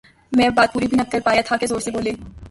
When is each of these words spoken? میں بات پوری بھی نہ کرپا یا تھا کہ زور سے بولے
میں 0.31 0.49
بات 0.49 0.73
پوری 0.73 0.87
بھی 0.87 0.97
نہ 0.97 1.03
کرپا 1.11 1.33
یا 1.33 1.41
تھا 1.45 1.57
کہ 1.57 1.67
زور 1.67 1.79
سے 1.79 1.91
بولے 1.91 2.11